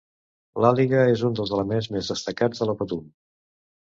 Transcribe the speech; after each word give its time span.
L'Àliga 0.63 1.03
és 1.09 1.21
un 1.29 1.35
dels 1.39 1.51
elements 1.57 1.89
més 1.97 2.09
destacats 2.13 2.63
de 2.65 2.69
la 2.71 2.75
Patum. 2.81 3.05